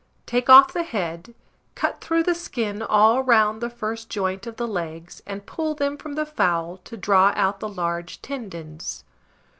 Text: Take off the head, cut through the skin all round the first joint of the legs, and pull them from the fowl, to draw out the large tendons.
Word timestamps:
Take 0.25 0.49
off 0.49 0.73
the 0.73 0.81
head, 0.81 1.35
cut 1.75 2.01
through 2.01 2.23
the 2.23 2.33
skin 2.33 2.81
all 2.81 3.21
round 3.21 3.61
the 3.61 3.69
first 3.69 4.09
joint 4.09 4.47
of 4.47 4.55
the 4.57 4.67
legs, 4.67 5.21
and 5.27 5.45
pull 5.45 5.75
them 5.75 5.95
from 5.95 6.13
the 6.13 6.25
fowl, 6.25 6.77
to 6.85 6.97
draw 6.97 7.33
out 7.35 7.59
the 7.59 7.69
large 7.69 8.19
tendons. 8.23 9.03